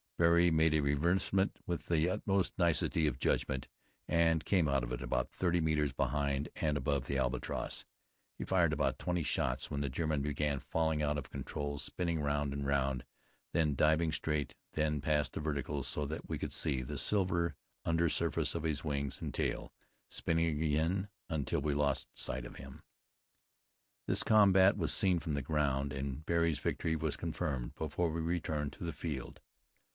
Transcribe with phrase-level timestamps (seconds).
[0.17, 3.67] Barry made a renversement with the utmost nicety of judgment
[4.07, 7.85] and came out of it about thirty metres behind and above the Albatross.
[8.37, 12.51] He fired about twenty shots, when the German began falling out of control, spinning round
[12.53, 13.03] and round,
[13.53, 17.55] then diving straight, then past the vertical, so that we could see the silver
[17.85, 19.71] under surface of his wings and tail,
[20.07, 22.73] spinning again until we lost sight of him.
[24.05, 28.09] [Footnote 1: This combat was seen from the ground, and Barry's victory was confirmed before
[28.11, 29.39] we returned to the field.